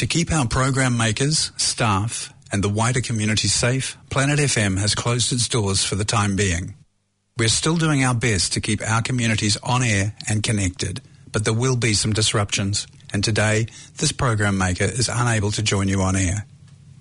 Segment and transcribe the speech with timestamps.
[0.00, 5.30] To keep our program makers, staff, and the wider community safe, Planet FM has closed
[5.30, 6.72] its doors for the time being.
[7.36, 11.52] We're still doing our best to keep our communities on air and connected, but there
[11.52, 13.66] will be some disruptions, and today
[13.98, 16.46] this program maker is unable to join you on air.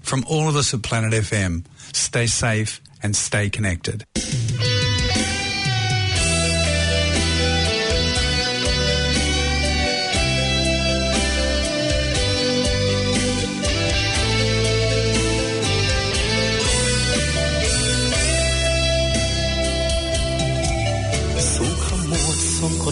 [0.02, 4.04] From all of us at Planet FM, stay safe and stay connected.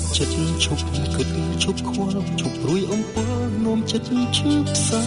[0.02, 0.84] ត់ចិត្តឈប់
[1.16, 1.28] គិត
[1.64, 3.28] ឈប់ខ្វល់ឈប់ព្រួយអំពើ
[3.66, 5.02] នោមចិត្តឈឺផ្សា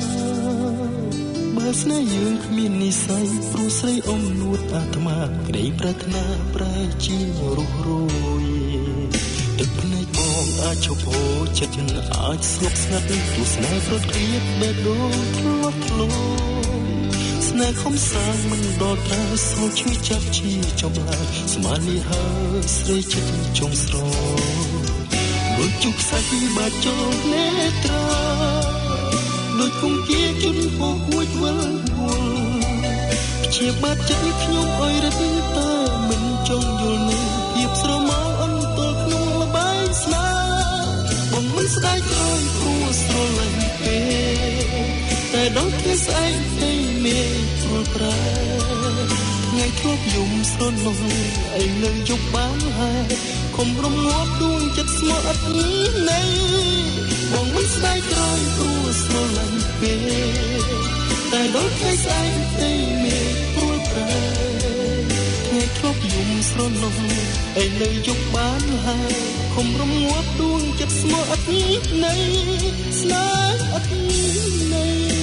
[1.56, 6.24] បើស្នេហ៍យើងគ្មាននិស័យព្រោះស្រីអមនួតអាត្មាក្តីប្រាថ្នា
[6.54, 7.18] ប្រែជា
[7.56, 7.88] រស់រ
[8.44, 8.46] យ
[9.58, 11.76] ទឹកភ្នែកបងអាចឈប់ហូរចិត្ត
[12.16, 16.08] អាចស្ងប់ស្ងាត់ទោះស្នេហ៍ប្រត់គ្រៀតបេះដូងធ្លាក់ធ្លោ
[17.48, 22.24] ស្នេហ៍ខំសាងមិនដល់តែសូមជួយចាប់ជាចំឡាយស្មាននេះហើ
[22.60, 23.96] យស្រីចិត្តចងស្រ
[25.60, 27.46] ដូចជុកសាច់បាច់ចូលនេ
[27.84, 28.06] ត្រា
[29.58, 32.38] ដូចគង្គាជន់ហូហួចវល់វល់
[33.54, 35.14] ជាបាត់ចិត្តខ្ញុំអើយរឹត
[35.56, 35.70] តែ
[36.08, 40.26] មិនចង់យល់នឹងភាពស្រមោលអន្តរក្នុងលបាយស្នា
[41.32, 42.72] បងមិនស្ដាយក្រោយគួ
[43.02, 43.98] ស្រលាញ់ពេ
[45.32, 46.72] តែដល់ថ្ងៃស្អែកទេ
[47.04, 47.18] មេ
[47.60, 48.59] ព្រួលប្រែ
[49.60, 51.00] ថ្ងៃធ្លាប់យំស្រននោះ
[51.62, 53.12] ឯងនៅយប់បានហើយ
[53.56, 55.44] ខំរំងាប់ដួងចិត្តស្មោះអត់
[56.08, 56.22] ណី
[57.32, 59.94] បងមិនស្ដាយក្រោយព្រោះស្រលាញ់ពេ
[61.32, 62.72] តែដល់ថ្ងៃស្អែកទេ
[63.02, 63.18] មេ
[63.54, 64.12] ព្រួលប្រែ
[65.46, 66.96] ថ្ងៃធ្លាប់យំស្រននោះ
[67.62, 69.14] ឯងនៅយប់បានហើយ
[69.54, 72.14] ខំរំងាប់ដួងចិត្តស្មោះអត់ណីស្នេ
[73.48, 73.90] ហ៍អត់
[74.72, 75.19] ណី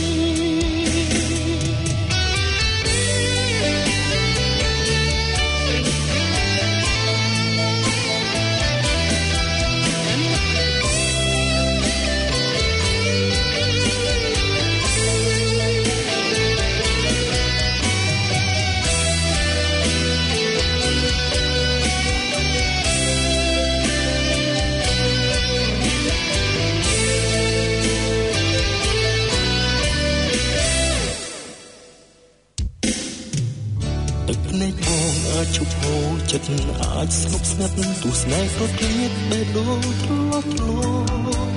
[37.08, 37.74] អាចស្ងប់ស្ងាត់
[38.04, 41.56] ទោះស្នេហ៍ក៏គ្លៀតបេះដូងធ្លាប់ធ្លាប់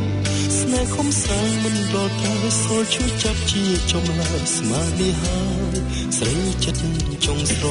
[0.59, 2.33] ស្នេហ៍ខំសាងមិនដល់តែ
[2.63, 5.41] សូលជួយចាប់ជាចំឡាយស្មារតីហើ
[5.75, 5.77] យ
[6.17, 6.83] ស្រីចិត្ត
[7.25, 7.65] ចង់ស្រ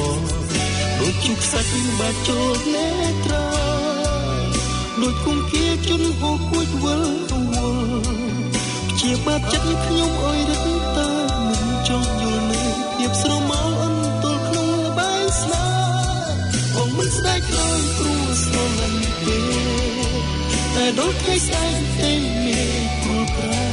[1.00, 2.88] ដូចជុកសាច់បាច់ចូលនេ
[3.24, 3.46] ត្រា
[5.02, 7.12] ដូចគង្គាជន់ហូរគួចវល់
[7.52, 7.90] វល់
[9.00, 11.08] ជាបាត់ចិត្តខ្ញុំអើយរឹតតែ
[11.48, 12.62] មិនចង់យល់នៅ
[12.96, 13.79] ភាពស្រមោល
[17.40, 19.38] មិនស្ដាយក្រោយព្រោះស្រលាញ់ទេ
[20.74, 22.12] តែដល់ថ្ងៃស្អែកទេ
[22.44, 23.66] មានព្រោះប្រែ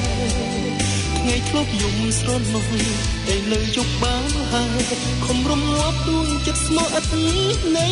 [1.18, 2.70] ថ្ងៃធ្លាប់យំស្រននោះ
[3.28, 4.84] តែនៅយប់បានហើយ
[5.26, 7.12] ខំរំងាប់ដួងចិត្តស្មោះអត់
[7.76, 7.90] ណី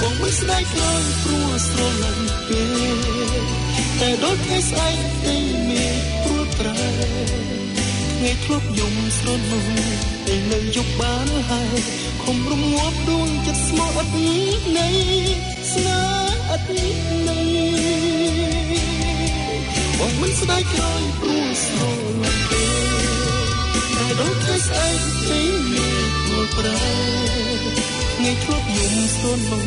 [0.00, 2.62] គង់មិនស្ដាយក្រោយព្រោះស្រលាញ់ទេ
[4.00, 5.36] តែដល់ថ្ងៃស្អែកទេ
[5.68, 6.80] មានព្រោះប្រែ
[8.16, 9.66] ថ្ងៃធ្លាប់យំស្រននោះ
[10.26, 11.62] តែនៅយប់បានហើ
[12.02, 16.66] យ ខំរំងាប់ដួងចិត្តស្មោះអត់ណីស្នេហ៍អត់
[17.26, 17.40] ណី
[19.98, 21.80] បងមិនស្ដាយក្រោយព្រោះស្រ
[22.22, 22.66] លាញ់ទេ
[23.96, 25.40] តែដល់ថ្ងៃស្អែកទេ
[25.72, 26.78] មានព្រោះប្រែ
[28.14, 29.64] ថ្ងៃធ្លាប់យំស្រននោះ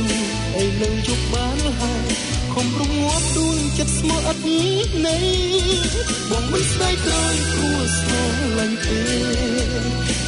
[0.62, 4.44] ឯនៅយប់បានហើយ ខំរំងាប់ដួងចិត្តស្មោះអត់
[5.06, 5.18] ណី
[6.30, 8.13] បងមិនស្ដាយក្រោយព្រោះស្រ
[8.57, 9.01] លាញ់ទេ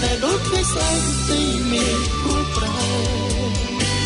[0.01, 1.41] តែដល់ថ្ងៃស្អែកទី
[1.71, 2.71] មានព្រួលប្រែ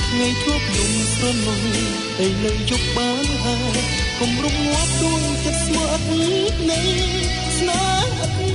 [0.09, 1.63] ថ្ងៃធ្លាប់យំស្រននោះ
[2.17, 3.79] តែនៅយប់បានហើយ
[4.19, 6.07] គំរំងាប់ដួងចិត្តស្មោះអត់
[6.69, 6.81] ណី
[7.57, 7.81] ស្នេ
[8.49, 8.54] ហ៍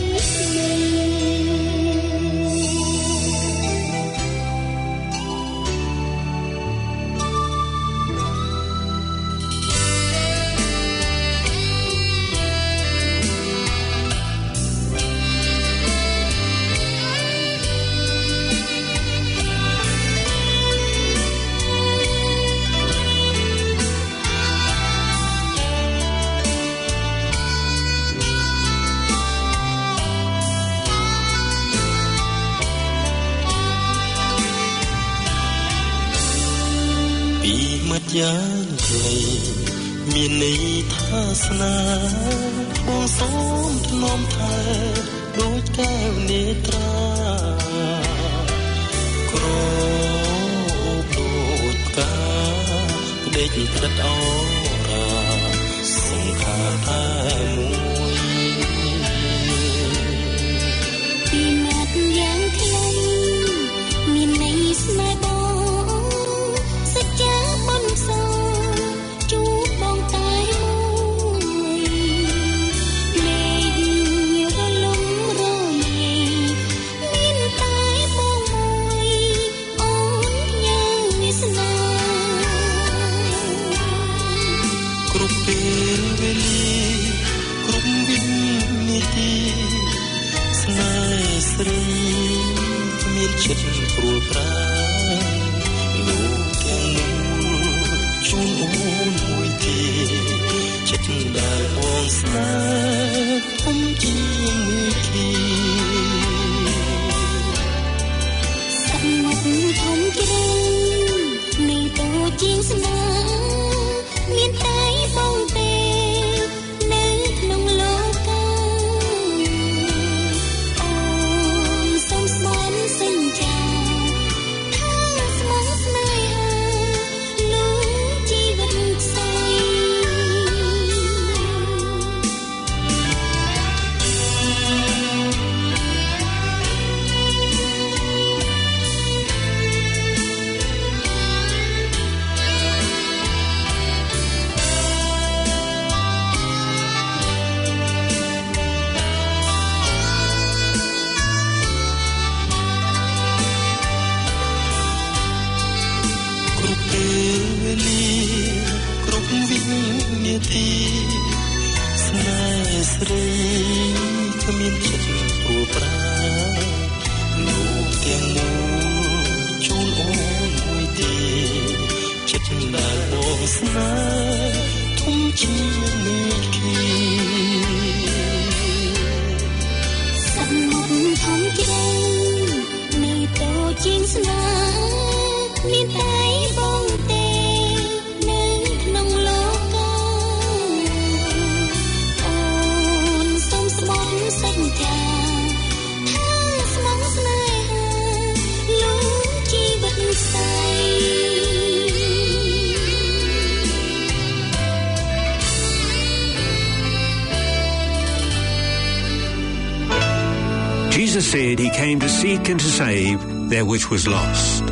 [211.23, 214.65] said he came to seek and to save that which was lost.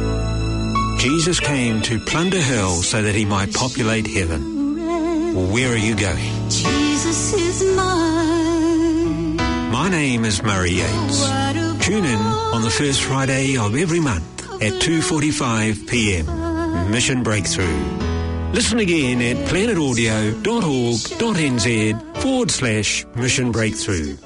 [1.00, 4.56] Jesus came to plunder hell so that he might populate heaven.
[5.52, 6.32] Where are you going?
[6.48, 9.36] Jesus is mine.
[9.70, 11.28] My name is Murray Yates.
[11.84, 12.20] Tune in
[12.54, 16.90] on the first Friday of every month at 2.45 p.m.
[16.90, 17.78] Mission Breakthrough.
[18.52, 24.16] Listen again at planetaudio.org.nz forward slash mission breakthrough.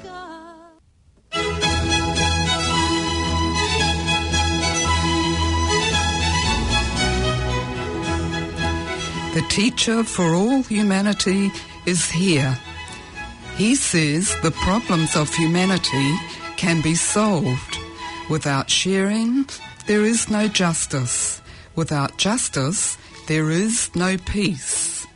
[9.33, 11.51] The teacher for all humanity
[11.87, 12.55] is here.
[13.55, 16.15] He says the problems of humanity
[16.55, 17.79] can be solved.
[18.29, 19.47] Without sharing,
[19.87, 21.41] there is no justice.
[21.75, 22.95] Without justice,
[23.27, 25.07] there is no peace.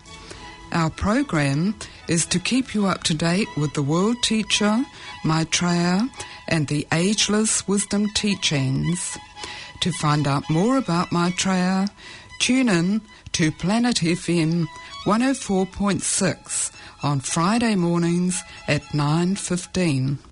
[0.71, 1.75] Our program
[2.07, 4.83] is to keep you up to date with the World Teacher,
[5.23, 6.09] Maitreya,
[6.47, 9.15] and the Ageless Wisdom Teachings.
[9.81, 11.89] To find out more about Maitreya,
[12.39, 13.01] tune in
[13.37, 14.65] to Planet FM
[15.05, 16.71] 104.6
[17.03, 20.26] on Friday mornings at 9:15.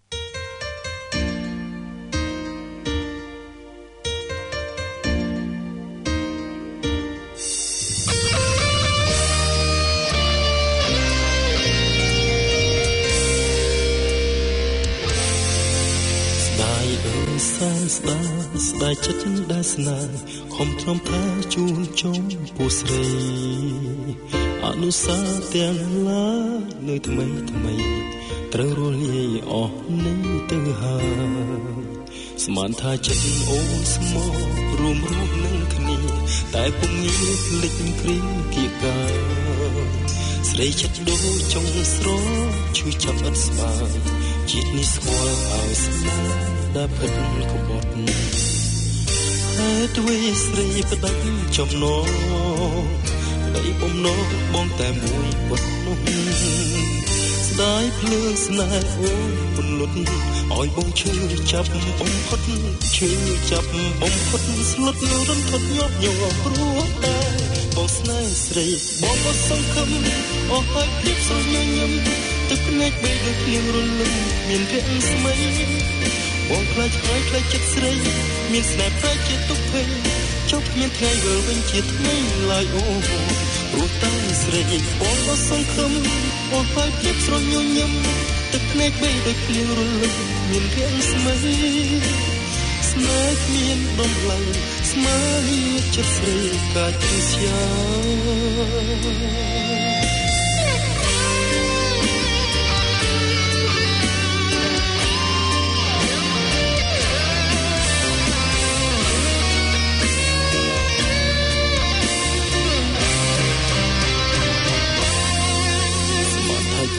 [17.93, 18.19] ស្ដា
[18.67, 20.19] ស្ដាយចិត្តដែលស្នេហ៍
[20.55, 21.21] ខំទ្រាំថា
[21.53, 22.19] ជូនចុង
[22.55, 23.05] ពូស្រី
[24.65, 25.19] អនុសា
[25.53, 26.27] ទាំងឡា
[26.87, 27.75] នៅថ្មីថ្មី
[28.53, 30.19] ត្រូវរលាយអស់នេះ
[30.51, 31.05] ទៅហើយ
[32.43, 34.33] ស្មានថាចិត្តអូនស្មោះ
[34.79, 35.97] រួមរស់នឹងគ្នា
[36.53, 38.17] តែពុំងាយភ្លេចគ្រី
[38.53, 38.97] គៀកា
[40.49, 41.65] ស្រីចិត្តដូចចុង
[41.95, 42.07] ស្រ
[42.77, 43.91] ឈឺចាប់អត់ស្បាយ
[44.49, 47.11] ជាតិនេះស្គាល់ឲ្យស្នេហ៍ ដែលពិត
[47.51, 47.95] ក្បត់ហ
[49.57, 51.21] ហេតុអ្វីស្រីផ្ដាច់
[51.57, 52.07] ចំណង
[53.55, 54.19] ដីបំណង
[54.53, 55.97] បងតែមួយប៉ុណ្ណោះ
[57.49, 59.95] ស្ដាយភ្លើងស្នេហ៍អូនពន្លត់
[60.53, 61.13] ឲ្យបងឈឺ
[61.51, 62.39] ចាប់បំផុត
[62.95, 63.09] ឈឺ
[63.49, 63.67] ចាប់
[64.01, 64.41] បំផុត
[64.71, 64.95] ស្លុត
[65.27, 67.17] រន្ធត់ញាប់ញ័រព្រោះតែ
[67.75, 68.67] បងស្នេហ៍ស្រី
[69.01, 69.89] បងក៏សង្ឃឹម
[70.51, 71.91] អស់ហើយភាពស្រញញឹម
[72.49, 74.13] ទឹកភ្នែកបីដូចភ្លៀងរលឹម
[74.47, 75.84] មានភ័ក្រស្មី
[76.49, 77.91] បងខ្លាចហើយខ្លាចចិត្តស្រី
[78.51, 79.87] មានស្នេហ៍ប្រែជាទុកភ័យ
[80.51, 82.15] ចុកមានថ្ងៃវិលវិញជាថ្មី
[82.51, 82.83] ឡើយអូ
[83.71, 84.11] ព្រោះតែ
[84.43, 84.61] ស្រី
[84.99, 85.91] បងក៏សង្ឃឹម
[86.51, 87.91] អស់ហើយភាពស្រញញឹម
[88.51, 90.15] ទឹកភ្នែកបីដូចភ្លៀងរលឹម
[90.49, 91.33] មានភ័ក្រស្មី
[92.89, 94.39] ស្នេហ៍គ្មានដំឡៃ
[94.91, 95.17] ស្មើ
[95.95, 96.37] ចិត្តស្រី
[96.73, 96.99] កាច់
[97.29, 99.64] ស្យា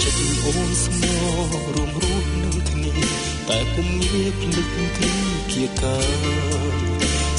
[0.06, 1.14] ចិត្តអូនស្មោ
[1.74, 2.92] រួមរស់នឹងគ្នា
[3.48, 5.14] តែពុំមានភ្លេចគ្រា
[5.52, 5.96] គៀកា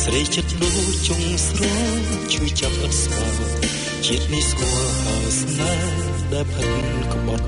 [0.03, 1.63] ស្រីចិត្តដូចចុងស្រ
[1.97, 1.99] ង
[2.33, 3.49] ជួយចាប់អត់ស្គាល់
[4.05, 5.91] ជាតិនេះស្គាល់ហើយស្នេហ៍
[6.33, 7.47] ដែលផិនក្បត់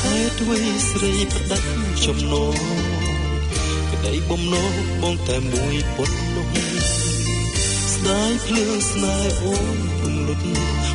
[0.00, 1.68] ហេតុអ្វីស្រីប្រដាប់
[2.04, 2.56] ចំណង
[3.92, 6.48] ក្តីបំណងបងតែមួយប៉ុណ្ណោះ
[8.00, 10.44] ស្ដាយភ្លើងស្នេហ៍អូនពំលត់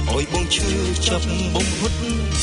[0.09, 0.69] ឲ្យបងឈឺ
[1.07, 1.97] ចាប់បំហត់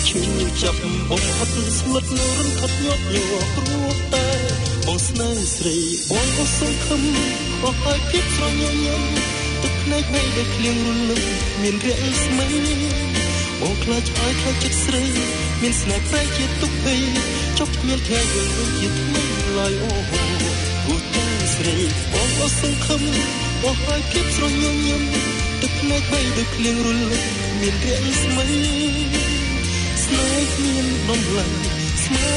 [0.08, 0.22] ឈឺ
[0.62, 0.78] ចាប់
[1.10, 4.28] បំហត់ស្លុតនៅរន្ធត់ញាប់ញ័រព្រោះតែ
[4.86, 5.76] បងស្នេហ៍ស្រី
[6.10, 7.02] បងក៏សង្ឃឹម
[7.62, 9.02] អស់ហើយភាពស្រញញឹម
[9.62, 11.22] ទឹកភ្នែកបីដែលភ្លៀងរលឹម
[11.62, 12.46] មានរាក់ស្មី
[13.60, 15.04] បងខ្លាចឲ្យខ្លាចចិត្តស្រី
[15.62, 17.00] មានស្នេហ៍ប្រែជាទុកភ័យ
[17.58, 19.22] ចុកមានថ្ងៃយើងដូចជាថ្មី
[19.58, 21.76] ឡើយអូព្រោះតែស្រី
[22.12, 24.54] បងក៏សង្ឃឹម អស់ហើយភាពស្រញ
[24.86, 25.02] ញឹម
[25.62, 27.24] ទឹកភ្នែកបីដូចភ្លៀងរលឹម
[27.60, 28.46] មានរាក់ស្មី
[30.04, 31.46] ស្នេហ៍គ្មានដំឡៃ
[32.04, 32.28] ស្មើ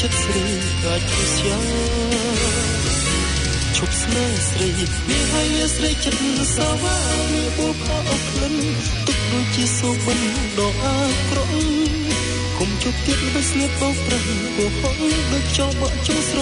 [0.00, 0.44] ចិត្តស្រី
[0.82, 1.58] កាច់ជាស្យា
[3.76, 4.68] ឈប់ស្នេហ៍ស្រី
[5.08, 6.24] មានហើយស្រីចិត្ត
[6.54, 6.96] សាវា
[7.32, 8.54] មានបុលខអក្លិន
[9.06, 10.20] ទុកដូចជាសូបិន
[10.58, 10.98] ដ៏អា
[11.30, 11.54] ក្រក់
[12.58, 14.24] គុំជប់ទៀតដូចស្នៀតបោកប្រឹង
[14.56, 14.96] គោហង
[15.32, 16.40] ដូចចោលបក់ចូលស្រ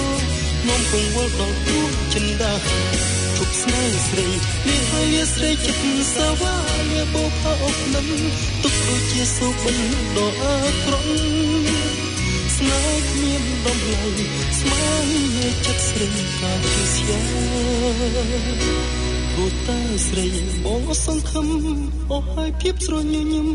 [0.67, 1.79] នាំកង្វល់ដល់ទូ
[2.13, 3.18] ចិនដាជ
[3.49, 4.29] ប់ស្នេហ៍ស្រី
[4.67, 6.55] មានហើយស្រីចិត្តសាវា
[6.91, 8.09] មានបុលខអក្លិន
[8.63, 9.79] ទុកដូចជាសូបិន
[10.17, 11.11] ដ៏អាក្រក់
[12.57, 14.05] ស្នេហ៍គ្មានដំឡៃ
[14.61, 14.85] ស្មើ
[15.65, 16.09] ចិត្តស្រី
[16.41, 17.21] កាជាស្យា
[19.33, 20.27] ព្រោះតែស្រី
[20.65, 21.49] បងសង្ឃឹម
[22.11, 23.49] អស់ហើយភាពស្រញញឹម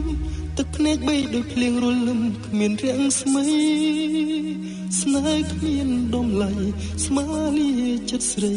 [0.58, 3.44] ទឹកភ្នែកបីដូចភ្លៀងរលឹមគ្មានរាំងស្មី
[5.00, 6.52] ស្នេហ៍គ្មានដំឡៃ
[7.06, 7.26] ស្មើ
[7.58, 7.72] លា
[8.10, 8.56] ចិត្តស្រី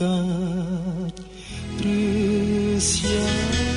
[0.00, 0.18] កា
[1.10, 1.12] ច
[1.94, 1.98] ឬ
[2.90, 3.72] ស្យា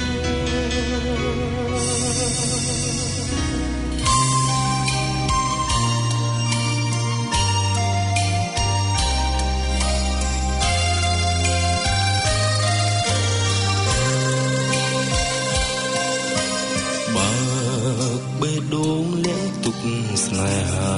[20.26, 20.95] ស្នេហា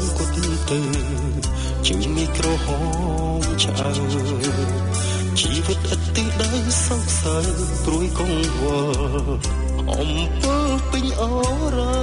[0.00, 0.28] ងគុត
[0.68, 0.80] ទៅ
[1.86, 2.66] ជើងមីក្រហ
[3.40, 3.90] មឆ្អើ
[5.38, 6.50] ជីវិតឥតទិសដៅ
[6.86, 7.46] សង្សារ
[7.84, 10.58] ព្រួយកង្វល់អំពើ
[10.90, 11.22] ពេញអ
[11.76, 11.96] រ៉ា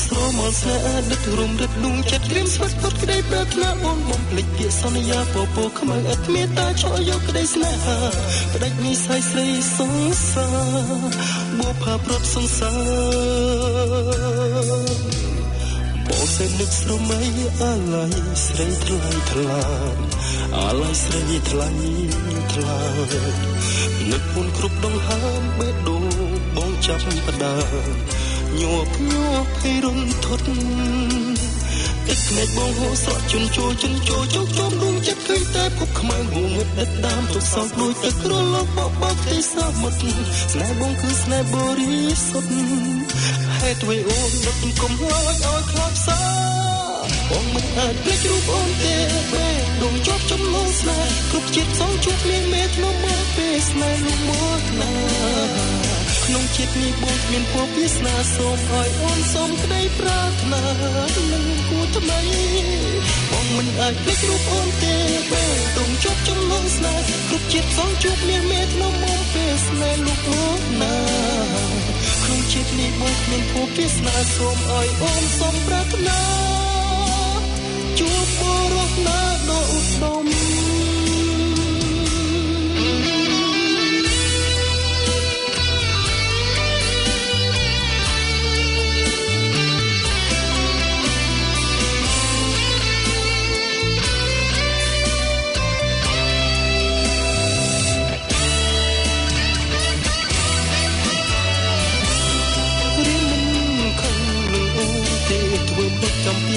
[0.00, 7.98] ស្រមល់ស្នេហ៍ដិតរំរិតលងចិត្តក្រៀមស្វិតផុតក្តីប្រាថ្នាបងបំភ្លេចពាក្យសន្យាពពោខ្មៅឥតមេត្តាឆក់យកក្តីស្នេហា
[8.52, 9.46] ផ្ដាច់និស័យស្រី
[9.78, 10.58] សង្សារ
[11.58, 13.87] បួផាប្រត់សង្សារបង
[16.38, 17.20] សេនឹកស្រមៃ
[17.62, 18.14] អាឡ័យ
[18.46, 19.62] ស្រីថ្លៃថ្លា
[20.56, 21.68] អាឡ័យស្រីថ្លៃ
[22.52, 22.80] ថ្លា
[24.10, 26.04] នឹកពុនគ្រប់ដងហើមបេះដូង
[26.56, 27.88] បងចាប់ផ្ដើម
[28.60, 30.44] ញាប់ញាប់ភ័យរន្ធត់
[32.06, 36.22] ទឹកភ្នែកបងហូរស្រក់ជន់ចូលជន់ចូលជោគជុំដួងចិត្តឃើញតែភពខ្មៅង
[36.54, 40.08] ងឹតដិតដាមទុកសោកដូចទឹកក្រឡកបបបទេសមុទ្រ
[40.52, 41.92] ស្នេហ៍បងគឺស្នេហ៍បរិ
[42.28, 42.54] សុទ្ធ
[43.58, 46.27] ហេតុអ្វីអូនដឹកគុំហើយឲ្យខ្លោចសា
[47.30, 48.96] បងមិនអាចភ្លេចរូបអូនទេ
[49.32, 49.48] បែ
[49.82, 54.92] ដងជាប់ចំណងស្នេហ៍គ្រប់ជាតិសងជួបមានមេធ្នំមកពេលស្នេហ៍លោកមកណា
[56.24, 60.64] ក្នុងជាតិនេះបងមានពរវាសនាសូមឲ្យអូនសូមក្តីប្រាថ្នា
[61.32, 62.20] នឹងគូថ្មី
[63.30, 64.96] បងមិនអាចភ្លេចរូបអូនទេ
[65.30, 65.44] បែ
[65.78, 70.96] ដងជាប់ចំណងស្នេហ៍គ្រប់ជាតិសងជួបមានមេធ្នំមកពេលស្នេហ៍លោកមកណា
[72.24, 76.67] ក្នុងជាតិនេះបងមានពរវាសនាសូមឲ្យអូនសូមប្រាថ្នា
[77.98, 78.42] ជួបប
[78.74, 80.47] រោះណាដ៏ឧត្តម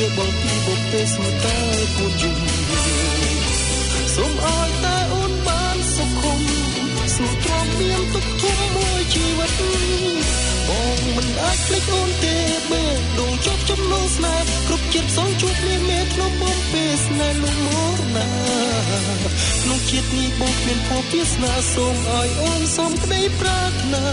[0.01, 1.57] បុកកំពីបងពីបុកទេសួរតែ
[1.95, 2.37] ពួនយំ
[4.15, 6.41] សូមឲ្យតែអូនបានសុខុម
[7.15, 9.51] សូមទ្រាំមានទុកធំមួយជីវិត
[10.67, 12.35] បងមិនអាចភ្លេចអូនទេ
[12.69, 18.29] បេះដូងជាប់ចំណងស្នេហ៍គ្រប់ជាតិសងជួបមានមេក្នុងបំពេលស្នេហ៍លំមកណា
[19.61, 24.05] ក្នុងជាតិនេះបងមានភពវាសនាសូមឲ្យអូនសូមក្តីប្រាថ្នា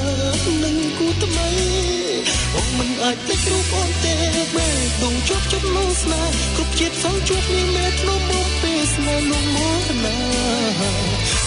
[0.63, 2.08] នឹងគូថ្មី
[2.55, 4.15] បងមិនអាចភ្លេចរូបអូនទេ
[4.55, 10.17] បេះដូងជាប់ចំណងស្នេហ៍គ្រប់ជាតិសងជួបមានមេក្នុងបំពេលស្នេហ៍លំមកណា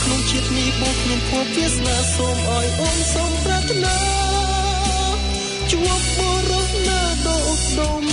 [0.01, 3.97] ក្នុងជាតិនេះបងមានភពវាសនាសូមឲ្យអូនសូមប្រាថ្នា
[5.71, 8.03] ជួបបរោះណាដ៏ឧត្តម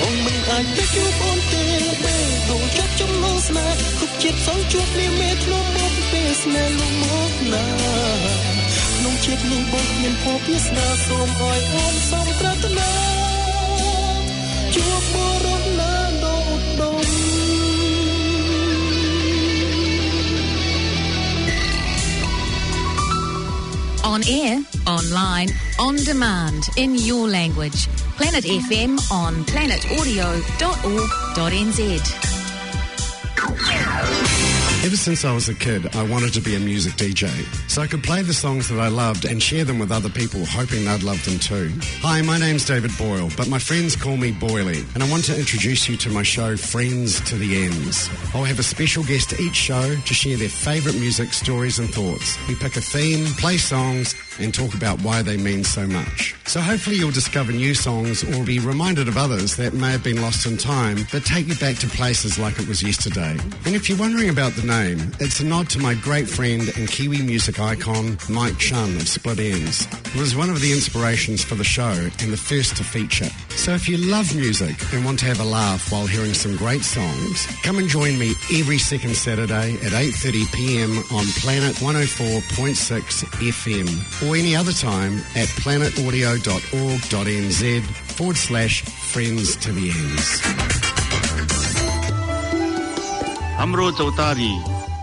[0.00, 1.64] អូនមិនអាចទៅជួបអូនទេ
[2.02, 8.35] បេះដូងជាប់ចំណងស្នេហ៍គ្រប់ជាតិសងជួបនាមេធ្នំមកពេលស្នេហ៍លំមកណា
[9.05, 12.91] ក្នុង ក្នុងជាតិនេះបងមានពោវាសនាសូមឲ្យអូនសំប្រាថ្នា
[14.75, 15.15] ជួបប
[15.45, 16.95] រោះណាដ៏ឧត្តម
[24.13, 27.87] On air, online, on demand, in your language.
[28.17, 32.24] Planet FM on planetaudio.org.nz.
[34.86, 37.28] Ever since I was a kid, I wanted to be a music DJ,
[37.68, 40.46] so I could play the songs that I loved and share them with other people,
[40.46, 41.72] hoping they'd love them too.
[42.02, 45.36] Hi, my name's David Boyle, but my friends call me Boyley, and I want to
[45.36, 48.08] introduce you to my show, Friends to the Ends.
[48.32, 52.38] I'll have a special guest each show to share their favourite music, stories, and thoughts.
[52.46, 56.34] We pick a theme, play songs, and talk about why they mean so much.
[56.46, 60.20] So hopefully you'll discover new songs or be reminded of others that may have been
[60.22, 63.36] lost in time, but take you back to places like it was yesterday.
[63.64, 66.88] And if you're wondering about the name, it's a nod to my great friend and
[66.88, 71.54] Kiwi music icon, Mike Chun of Split Ends, who was one of the inspirations for
[71.54, 73.28] the show and the first to feature.
[73.56, 76.84] So if you love music and want to have a laugh while hearing some great
[76.84, 83.88] songs, come and join me every second Saturday at 8.30pm on Planet 104.6 FM
[84.28, 87.82] or any other time at planetaudio.org.nz
[88.16, 90.40] forward slash friends to the ends.
[93.58, 94.54] Amro Chautari,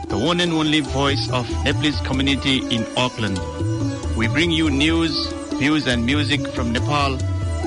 [0.08, 3.40] the one and only voice of Nepalese community in Auckland.
[4.16, 7.18] We bring you news, views and music from Nepal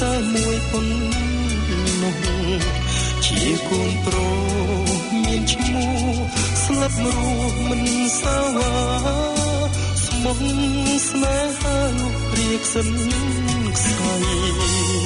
[0.00, 2.22] តែមួយប៉ុណ្ណោះ
[3.24, 6.16] ជាកូនប្រុសមានឈ្មោះ
[6.64, 7.84] ស្លាប់រស់មិន
[8.20, 8.72] សាវា
[10.04, 10.42] ស្មង
[11.08, 12.88] ស្នេហាលោករៀកសិន
[13.76, 14.99] ខ្សែមិ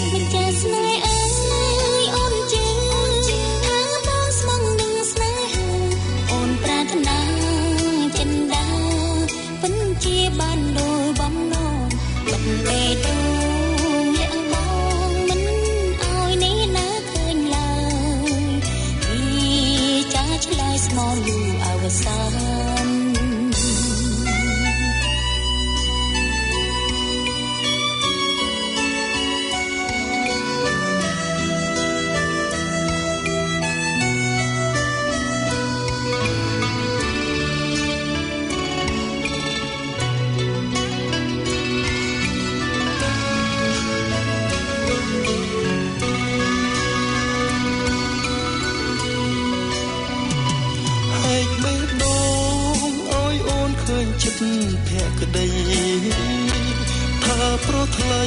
[57.94, 58.22] ថ្លៃ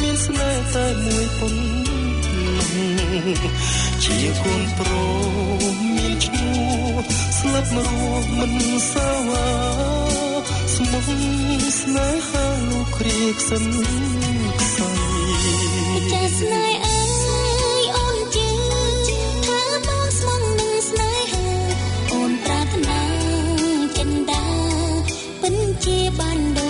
[0.00, 2.72] មានស្នេហ៍តែមួយប៉ុណ្ណោះ
[4.04, 5.04] ជាកូនប្រុ
[5.72, 6.98] សមានឈ្មោះ
[7.38, 8.54] ស្លាប់រស់មិន
[8.92, 9.48] សាវា
[10.74, 13.64] ស្មងស្នេហាលោកគ្រាកសិន
[14.60, 14.92] ខ្សែ
[16.12, 17.00] ចាស្នេហ៍អើ
[17.80, 18.48] យអូនជឿ
[19.46, 21.46] ថាបងស្មងនឹងស្នេហា
[22.12, 23.00] អូនប្រាថ្នា
[25.84, 26.69] ជាបានដោ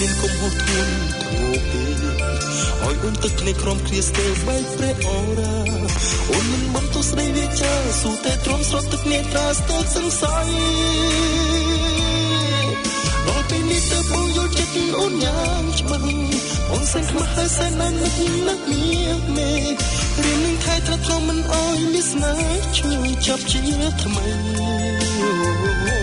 [0.00, 5.54] មានកំហុសធ្ងន់ធ្ងរពេកឲ្យអូនទឹកភ្នែកក្រំគ្រាស្ទើបែកព្រែកអរ៉ា
[6.30, 10.48] អូនមិនបានទោះស្ដីវាចាស៊ូតែទ្រាំស្រត់ទឹកនេត្រាស្ទើសង្ស័យ
[13.26, 16.04] ដល់ពេលនេះទៅបងយល់ចិត្តអូនយ៉ាងច្បាស់
[16.70, 18.84] អូនសែនខ្មាស់ហើយសែនណាស់នឹកនឹកមៀ
[19.20, 19.50] កមេ
[20.22, 23.60] រៀននឹងថែថ្នាក់ថ្នមមិនអោយមានស្នេហ៍ជួយចាប់ជា
[24.02, 25.95] ថ្មី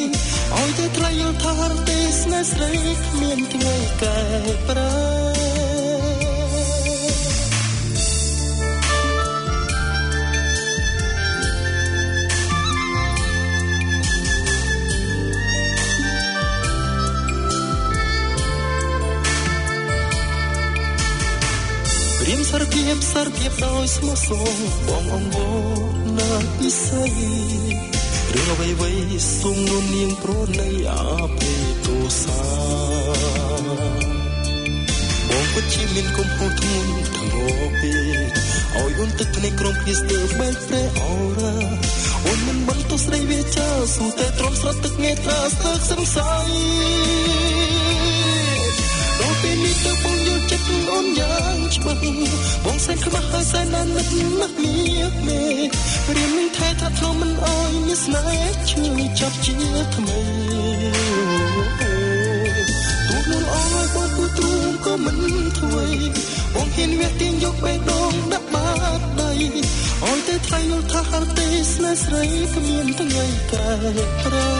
[0.00, 2.70] ឲ្យតែថ្លៃយល់ថារទេស្នេហ៍ស្រី
[3.06, 4.18] គ្មានថ្ងៃកែ
[4.68, 4.92] ប្រែ
[22.26, 25.36] រៀមសារភាពសារភាពដោយស្មោះសរបងអងវ
[26.18, 27.02] ណាពិសេ
[27.96, 27.99] ស
[28.34, 28.92] រឿងអ្វីអ្វី
[29.38, 30.94] សុំនួននាងប្រណីអ
[31.38, 32.40] ភ័យទោសា
[35.28, 38.30] បងពិតជាមានកំហុសធ្ងន់ធ្ងរពេក
[38.74, 41.02] ឲ្យអូនទឹកភ្នែកក្រំគ្នាស្ទើបែកព្រែអ
[41.38, 41.54] រ៉ា
[42.26, 46.48] អូនមិនបានទោះស្ដីវាចាស៊ូតែទ្រាំស្រត់ទឹកនេត្រាស្ទើសង្ស័យ
[49.20, 52.00] ដល់ពេលនេះទៅបងយល់ចិត្តអូនយ៉ាងច្បាស់
[52.64, 54.08] បងសែនខ្មាស់ហើយសែនណាស់នឹក
[54.40, 54.74] ណាស់មៀ
[55.10, 55.70] ក
[56.10, 59.54] មេរៀននឹងថែថាធ្នមមិនអោយមានស្នេហ៍ជួយចាប់ជា
[59.94, 60.20] ថ្មី
[63.08, 65.18] ទូនួនអងឲ្យបងគូទ្រូងក៏មិន
[65.58, 65.84] ធ្វើ
[66.54, 72.22] បងហ៊ានវាទៀងយកបេះដូងដាក់បាតដៃឲ្យតែថ្លៃយល់ថាហរទេស្នេហ៍ស្រី
[72.54, 73.68] គ្មានថ្ងៃកែ
[74.22, 74.50] ប្រែ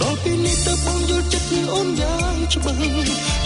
[0.00, 2.78] ដល់ពេលនេះទៅបងយល់ចិត្តអូនយ៉ាងច្បាស់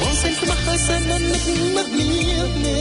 [0.00, 1.46] បងសែនខ្មាស់ហើយសែនណាស់នឹក
[1.77, 2.09] ណាស់មៀ
[2.48, 2.79] កមេ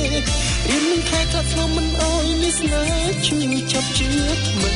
[0.68, 4.10] រៀននឹងខែថាធ្នមមិនអោយមានស្នេហ៍ជួយចាប់ជា
[4.48, 4.72] ថ្មី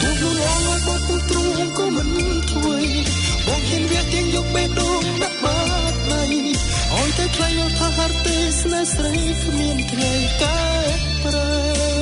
[0.00, 2.10] ទូខ្លួនអងឲ្យបងពុទ្រូងក៏មិន
[2.50, 2.76] ធ្វើ
[3.46, 5.60] បងហ៊ានវាទៀងយកបេះដូងដាក់បា
[5.92, 10.60] តដៃឲ្យតែថ្លៃយល់ថាហរទេស្នេហ៍ស្រីគ្មានថ្ងៃកែ
[11.22, 11.99] ប្រែ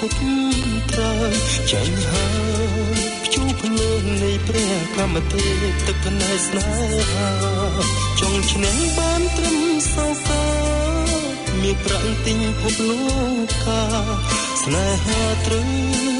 [0.00, 0.20] ភព
[0.92, 1.34] ត្រើយ
[1.70, 2.26] ចាញ់ហើ
[2.64, 6.68] យភ្ជួរភ្លើងនៃព្រះកម្មទេពទឹកភ្នែកស្នេ
[7.12, 7.30] ហា
[8.20, 9.58] ចង់ឈ្នះបានត្រឹម
[9.92, 10.44] សោកា
[11.62, 13.02] មានប្រាំងទិញភពលោ
[13.44, 13.82] កកា
[14.62, 15.60] ស្នេហាត្រូ
[16.16, 16.19] វ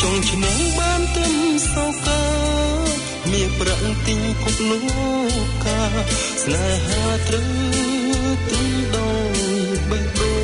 [0.00, 1.36] ចង់ឈ្នះបានត្រឹម
[1.72, 2.22] សោកា
[3.32, 5.82] មានប្រាំងទិញភពលោកកា
[6.42, 7.50] ស្នេហាត្រូវ
[8.50, 9.38] ទិញដោយ
[9.90, 10.34] បេះដូ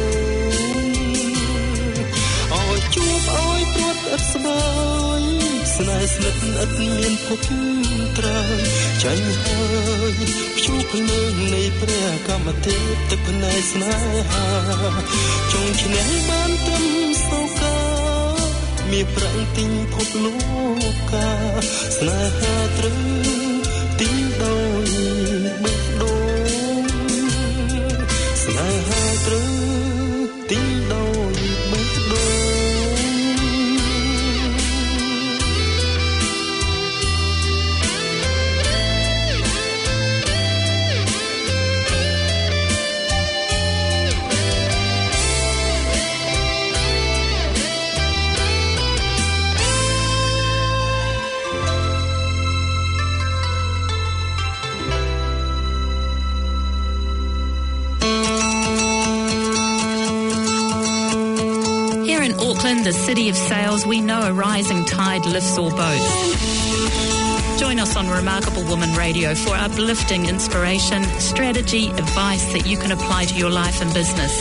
[0.74, 0.86] ង
[2.54, 4.62] អោយជួបអោយព្រួតឥតស្បើ
[5.20, 5.22] យ
[5.76, 7.40] ស្នេហ៍ស្និទ្ធឥតមានភព
[8.18, 8.60] ត្រើយ
[9.02, 9.62] ចាញ់ហើ
[10.12, 10.14] យ
[10.56, 13.94] ភ្ជួរភ្លើងនៃព្រះកម្មទេពទឹកភ្នែកស្នេ
[14.30, 14.46] ហា
[15.52, 16.86] ចង់ឈ្នះបានត្រឹម
[17.26, 17.81] សោកា
[18.92, 20.34] មានប្រាំងទិញភពលោ
[20.92, 21.30] កកា
[21.96, 23.00] ស្នេហាត្រូវ
[23.98, 25.21] ទិញដោយ
[64.22, 67.58] know a rising tide lifts all boats.
[67.58, 73.24] Join us on Remarkable Woman Radio for uplifting inspiration, strategy, advice that you can apply
[73.26, 74.32] to your life and business.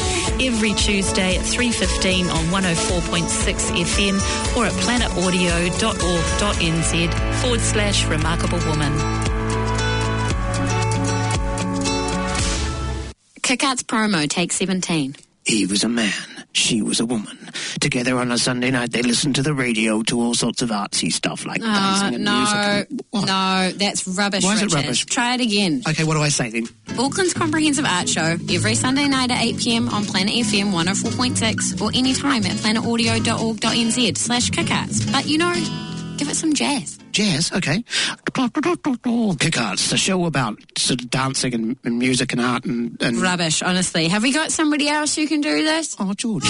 [0.41, 4.15] Every Tuesday at 3.15 on 104.6 FM
[4.57, 8.93] or at planetaudio.org.nz forward slash Remarkable Woman.
[13.41, 15.15] Kickout's promo, take 17.
[15.45, 17.37] He was a man, she was a woman.
[17.81, 21.11] Together on a Sunday night, they listen to the radio to all sorts of artsy
[21.11, 22.87] stuff like dancing Uh, and no, music.
[23.11, 25.03] and- no, that's rubbish, Why is it rubbish?
[25.07, 25.81] Try it again.
[25.87, 26.67] Okay, what do I say then?
[26.99, 32.45] Auckland's Comprehensive Art Show, every Sunday night at 8pm on Planet FM 104.6 or anytime
[32.45, 35.03] at planetaudio.org.nz slash kickarts.
[35.11, 35.53] But, you know,
[36.17, 36.99] give it some jazz.
[37.11, 37.83] Jazz, okay.
[38.35, 43.61] Kickarts, the show about sort of dancing and, and music and art and, and Rubbish,
[43.63, 44.07] honestly.
[44.07, 45.95] Have we got somebody else who can do this?
[45.99, 46.43] Oh, George.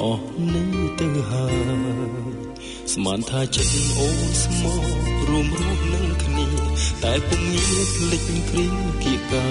[0.00, 0.22] អស់
[0.52, 1.56] នេះទៅហើយ
[2.92, 4.82] ស្មានថាចិត្តអូនស្មោះ
[5.28, 6.46] រួមរស់នឹងគ្នា
[7.02, 8.66] តែពុំងាយភ្លេចគ្រា
[9.02, 9.46] គៀកកា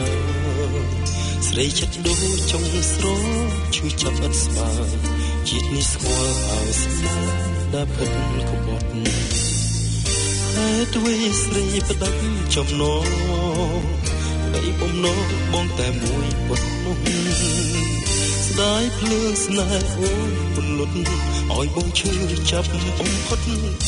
[1.47, 3.05] ស្រីចិត្តដូចចុងស្រ
[3.75, 4.89] ឈឺចាប់អត់ស្បាយ
[5.47, 7.15] ជាតិនេះស្គាល់ឲ្យស្នា
[7.73, 8.11] ដែលពិត
[8.49, 8.87] ក្បត់
[10.53, 12.21] ហេតុអ្វីស្រីផ្ដាច់
[12.55, 13.05] ចំណង
[14.53, 15.19] ដីបំណង
[15.53, 16.97] បងតែមួយប៉ុណ្ណោះ
[17.39, 22.11] ស្ដាយភ្លើងស្នេហ៍អូនពន្លត់ឲ្យបងឈឺ
[22.51, 22.67] ចាប់
[22.99, 23.39] បំផុត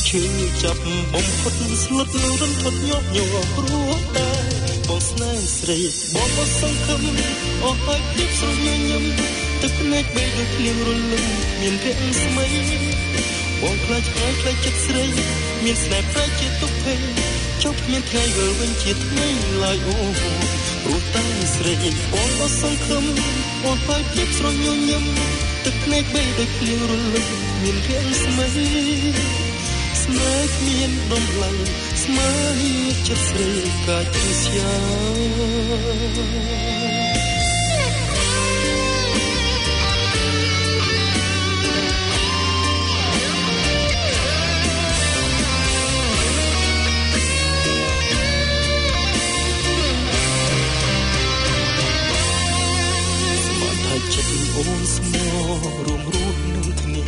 [0.08, 0.22] ឈឺ
[0.62, 0.80] ចាប់
[1.14, 1.54] បំផុត
[1.84, 4.30] ស្លុតនៅរន្ធត់ញាប់ញ័រព្រោះតែ
[4.88, 5.78] បងស្នេហ៍ស្រី
[6.14, 7.02] បងក៏សង្ឃឹម
[7.62, 9.04] អស់ហើយព្រៀបស្រញញឹម
[9.62, 11.26] ទឹកភ្នែកបីដូចភ្លៀងរលឹម
[11.60, 12.46] មានភ័ក្រស្មី
[13.62, 15.04] បងខ្លាចខ្លាចខ្លាចចិត្តស្រី
[15.64, 17.00] មានស្នេហ៍ប្រែជាទុកភ័យ
[17.62, 19.28] ចុកមានថ្ងៃវិលវិញជាថ្មី
[19.62, 19.96] ឡើយអូ
[20.84, 21.24] ព្រោះតែ
[21.54, 21.74] ស្រី
[22.12, 23.04] បងក៏សង្ឃឹម
[23.62, 24.54] បងហើយព្រៀបស្រញ
[24.88, 25.04] ញឹម
[25.64, 27.26] ទឹកភ្នែកបីដូចភ្លៀងរលឹម
[27.62, 28.46] មានភ័ក្រស្មី
[30.02, 31.50] ស្នេហ៍គ្មានដំឡៃ
[32.02, 32.30] ស្មើ
[33.06, 33.50] ចិត្តស្រី
[33.86, 34.72] កាចជាស្យា
[54.60, 57.04] អូនស្មោះរួមរស់នឹងគ្នា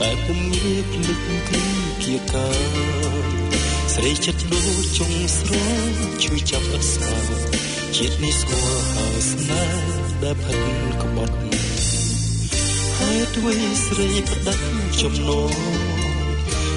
[0.00, 1.64] តែពុំងាយភ្លេចគ្រា
[2.02, 5.52] គៀកាស្ស្រីចិត្តដូចចុងស្រ
[5.88, 5.92] ង
[6.24, 7.18] ជួយចាប់អត់ស្មា
[7.96, 9.82] ជាតិនេះស្គាល់ហើយស្នេហ៍
[10.22, 10.58] ដែលផិត
[11.02, 11.36] ក្បត់
[12.96, 13.54] ហេតុអ្វី
[13.86, 14.64] ស្រីផ្ដាច់
[15.00, 15.52] ចំណង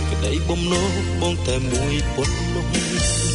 [0.09, 3.32] ក្តីបំណងបងតែមួយពុតនោះ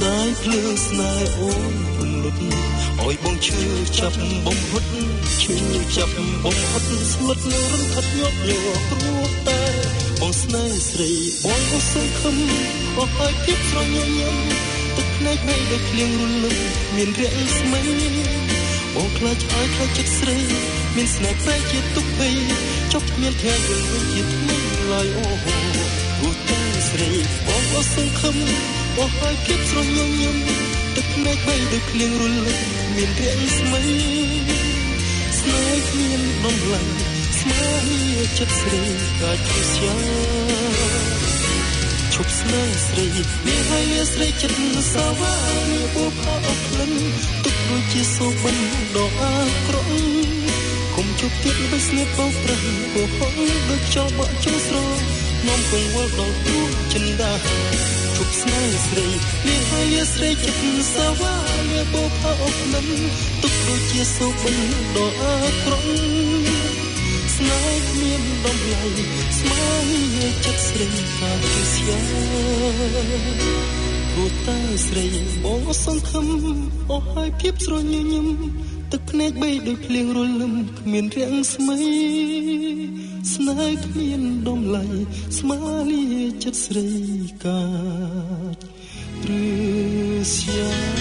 [0.00, 2.38] ស្ដាយភ្លើងស្នេហ៍អូនពន្លត់
[3.00, 3.62] ឲ្យបងឈឺ
[3.98, 4.84] ចាប់បំផុត
[5.42, 5.56] ឈឺ
[5.96, 6.12] ចាប់
[6.44, 6.82] បំផុត
[7.12, 9.62] ស្លុតនៅរំខាត់ញាប់ញ័រព្រោះតែ
[10.20, 11.12] បងស្នេហ៍ស្រី
[11.44, 12.36] បងអស់សង្ឃឹម
[12.98, 14.36] អស់ហើយភាពស្រញញឹម
[14.96, 16.58] ទឹកភ្នែកបីដូចភ្លៀងរលឹម
[16.96, 17.80] មានរាក់ស្មៃ
[18.94, 20.36] បងខ្លាចហើយខ្លាចចិត្តស្រី
[20.96, 22.34] មានស្នេហ៍ប្រែជាទុកភ័យ
[22.92, 24.56] ចប់មានថ្ងៃយើងវិញជាថ្មី
[24.92, 27.10] ឡើយអូព្រោះតែស្រី
[27.46, 29.88] បងអស់សង្ឃឹម អស់ហើយភាពស្រញ
[30.20, 30.36] ញឹម
[30.96, 32.60] ទឹកភ្នែកបីដូចភ្លៀងរលឹម
[32.96, 33.80] មានរាក់ស្មៃ
[35.38, 36.82] ស្នេហ៍គ្មានដំឡៃ
[37.38, 37.62] ស្មើ
[38.38, 38.82] ចិត្តស្រី
[39.20, 39.94] កាច់ជាស្យា
[42.14, 43.06] ឈប់ស្នេហ៍ស្រី
[43.46, 44.60] នេះហើយលាស្រីចិត្ត
[44.92, 45.34] សាវា
[45.70, 46.92] នេះបុផាអស់ក្លិន
[47.44, 48.56] ទុកដូចជាសូបិន
[48.96, 49.34] ដ៏អា
[49.66, 49.92] ក្រក់
[50.94, 52.62] គុំជប់ទៀតបិស្នេហ៍បងប្រឹង
[52.92, 53.34] ពោហង
[53.68, 54.76] ដូចចោលបក់ចូលស្រ
[55.46, 56.58] នាំពងវល់ដល់ទូ
[56.92, 57.32] ចិនដា
[58.20, 59.06] ជប់ស្នេហ៍ស្រី
[59.46, 60.64] នេះហើយលាស្រីចិត្ត
[60.94, 61.34] សាវា
[61.70, 62.88] នេះបុផាអស់ក្លិន
[63.42, 64.56] ទុកដូចជាសូបិន
[64.96, 65.90] ដ៏អាក្រក់
[67.34, 68.84] ស្នេហ៍គ្មានដំឡៃ
[69.38, 69.64] ស្មើ
[70.44, 70.86] ចិត្តស្រី
[71.18, 71.98] កាជាស្យា
[74.10, 75.06] ព្រោះតែស្រី
[75.44, 76.26] បងសង្ឃឹម
[76.90, 78.26] អស់ហើយភាពស្រញញឹម
[78.92, 81.78] ទឹកភ្នែកបីដូចភ្លៀងរលឹមគ្មានរាំងស្មៃ
[83.32, 84.84] ស្នេហ៍គ្មានដំឡៃ
[85.38, 85.60] ស្មើ
[85.90, 86.04] លា
[86.42, 86.88] ចិត្តស្រី
[87.44, 87.62] កា
[88.54, 88.58] ច
[89.38, 89.42] ឬ
[90.34, 90.99] ស្យា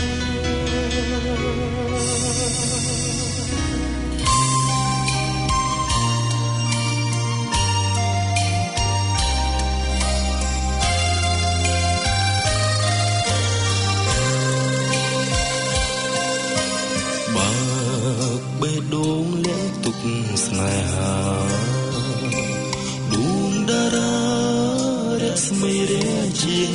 [26.41, 26.73] ជារន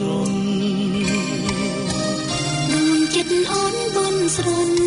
[0.00, 0.20] ដួ
[2.98, 4.78] ងចិត្តអូនបនស្រន់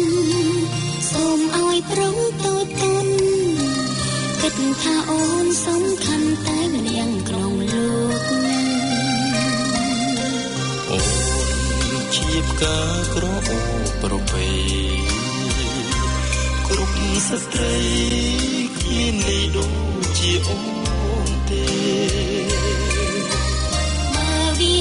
[1.11, 3.13] សូមឲ្យប្រងតូចតន់
[4.41, 8.21] គិតថាអូនសំខាន់តែម្នាក់ក្នុងលោក
[10.89, 10.97] អូ
[11.93, 13.59] នជាបការក្រអូ
[14.01, 14.45] ប្រពៃ
[16.67, 16.95] គ្រប់
[17.27, 17.77] ស្ត្រី
[18.77, 19.67] គ្មាននេះដូ
[20.03, 20.57] ចជាអូ
[21.27, 21.65] នទេ
[22.49, 22.60] បើ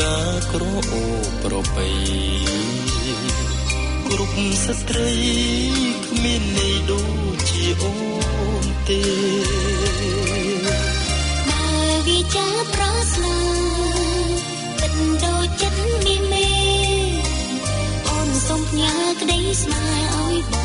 [0.00, 1.02] ការក្រអូ
[1.42, 1.88] ប្រពៃ
[4.06, 5.12] គ្រប់ស្ត្រី
[6.06, 7.02] គ្មានន័យដូ
[7.34, 7.92] ចជាអូ
[8.64, 9.02] នទេ
[11.48, 11.64] បើ
[12.06, 12.82] វាចាប្រ
[13.12, 13.38] ស្នា
[14.80, 14.92] ពិត
[15.24, 16.48] ដូចចិត្តមានមេ
[18.08, 20.61] អូនសូមផ្ញើក្តីស្នេហ៍ឲ្យបង